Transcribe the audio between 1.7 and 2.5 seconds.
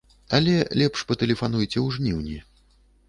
ў жніўні.